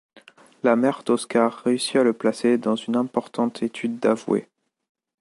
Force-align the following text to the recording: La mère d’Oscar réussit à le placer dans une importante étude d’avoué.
La 0.63 0.75
mère 0.75 1.03
d’Oscar 1.05 1.53
réussit 1.63 1.95
à 1.97 2.03
le 2.03 2.13
placer 2.13 2.57
dans 2.57 2.75
une 2.75 2.95
importante 2.95 3.61
étude 3.61 3.99
d’avoué. 3.99 4.47